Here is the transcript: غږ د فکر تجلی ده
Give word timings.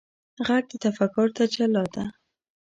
غږ 0.47 0.65
د 0.83 0.85
فکر 0.97 1.25
تجلی 1.37 1.85
ده 1.93 2.05